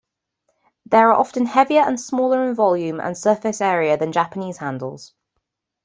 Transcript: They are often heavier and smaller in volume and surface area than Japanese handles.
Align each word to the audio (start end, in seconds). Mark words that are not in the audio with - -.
They 0.87 0.97
are 0.97 1.13
often 1.13 1.45
heavier 1.45 1.81
and 1.81 2.01
smaller 2.01 2.43
in 2.49 2.55
volume 2.55 2.99
and 2.99 3.15
surface 3.15 3.61
area 3.61 3.97
than 3.97 4.11
Japanese 4.11 4.57
handles. 4.57 5.13